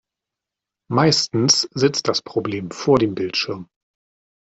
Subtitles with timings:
[0.89, 3.69] Meistens sitzt das Problem vor dem Bildschirm.